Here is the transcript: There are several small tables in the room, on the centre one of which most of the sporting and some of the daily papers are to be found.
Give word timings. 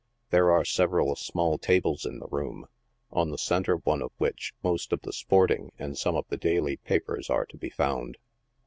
There 0.31 0.49
are 0.49 0.65
several 0.65 1.15
small 1.15 1.59
tables 1.59 2.07
in 2.07 2.17
the 2.17 2.25
room, 2.29 2.65
on 3.11 3.29
the 3.29 3.37
centre 3.37 3.75
one 3.77 4.01
of 4.01 4.09
which 4.17 4.51
most 4.63 4.91
of 4.91 5.01
the 5.03 5.13
sporting 5.13 5.73
and 5.77 5.95
some 5.95 6.15
of 6.15 6.25
the 6.29 6.37
daily 6.37 6.77
papers 6.77 7.29
are 7.29 7.45
to 7.45 7.55
be 7.57 7.69
found. 7.69 8.17